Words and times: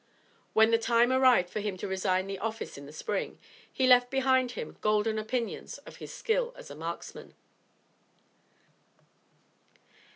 When 0.53 0.71
the 0.71 0.79
time 0.79 1.11
arrived 1.11 1.51
for 1.51 1.59
him 1.59 1.77
to 1.77 1.87
resign 1.87 2.25
the 2.25 2.39
office 2.39 2.75
in 2.75 2.87
the 2.87 2.91
Spring, 2.91 3.37
he 3.71 3.85
left 3.85 4.09
behind 4.09 4.53
him 4.53 4.77
golden 4.81 5.19
opinions 5.19 5.77
of 5.85 5.97
his 5.97 6.11
skill 6.11 6.53
as 6.57 6.71
a 6.71 6.75
marksman. 6.75 7.35